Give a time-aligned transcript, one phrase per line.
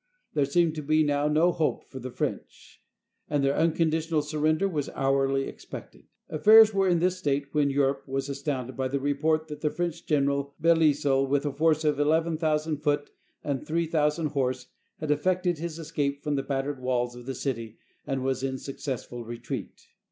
[0.33, 2.81] There seemed to be now no hope for the French,
[3.29, 6.05] and their unconditional surrender was hourly expected.
[6.27, 9.69] Affairs were in this state, when Eu rope was astounded by the report that the
[9.69, 13.11] French gen eral, Belleisle, with a force of ii, ooo foot
[13.43, 14.65] and 3000 horse,
[14.99, 17.77] had effected his escape from the battered walls of the city
[18.07, 19.85] and was in successful retreat.